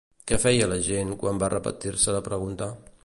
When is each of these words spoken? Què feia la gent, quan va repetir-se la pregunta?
Què 0.29 0.37
feia 0.43 0.69
la 0.71 0.79
gent, 0.87 1.11
quan 1.25 1.43
va 1.43 1.51
repetir-se 1.55 2.17
la 2.17 2.27
pregunta? 2.31 2.73